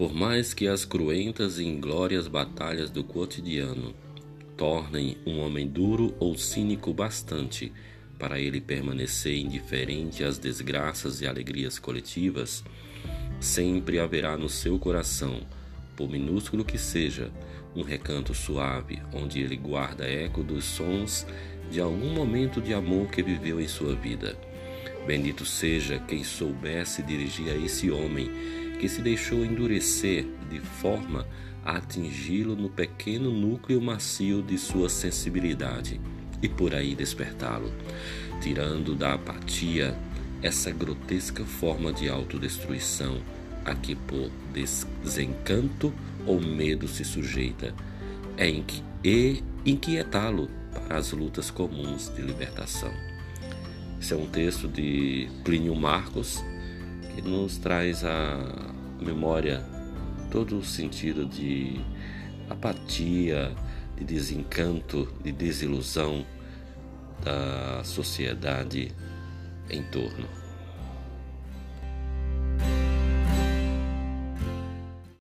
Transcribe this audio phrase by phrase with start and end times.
[0.00, 3.94] Por mais que as cruentas e inglórias batalhas do cotidiano
[4.56, 7.70] tornem um homem duro ou cínico bastante
[8.18, 12.64] para ele permanecer indiferente às desgraças e alegrias coletivas,
[13.38, 15.42] sempre haverá no seu coração,
[15.94, 17.30] por minúsculo que seja,
[17.76, 21.26] um recanto suave onde ele guarda eco dos sons
[21.70, 24.34] de algum momento de amor que viveu em sua vida.
[25.06, 28.30] Bendito seja quem soubesse dirigir a esse homem
[28.78, 31.26] que se deixou endurecer de forma
[31.64, 36.00] a atingi-lo no pequeno núcleo macio de sua sensibilidade
[36.42, 37.72] e por aí despertá-lo,
[38.40, 39.96] tirando da apatia
[40.42, 43.20] essa grotesca forma de autodestruição
[43.64, 45.92] a que por desencanto
[46.26, 47.74] ou medo se sujeita,
[48.38, 48.48] é
[49.04, 52.92] e inquietá-lo para as lutas comuns de libertação.
[54.00, 56.42] Esse é um texto de Plínio Marcos
[57.14, 59.62] que nos traz a memória
[60.30, 61.78] todo o sentido de
[62.48, 63.54] apatia,
[63.98, 66.24] de desencanto, de desilusão
[67.22, 68.90] da sociedade
[69.68, 70.26] em torno.